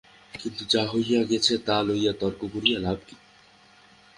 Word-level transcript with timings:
কিন্তু 0.33 0.61
যা 0.69 0.83
হইয়া 0.91 1.21
গেছে 1.23 1.53
তা 1.57 1.77
লইয়া 1.83 2.13
তর্ক 2.13 2.41
করিয়া 2.53 2.79
লাভ 2.79 2.97
কী? 3.07 3.15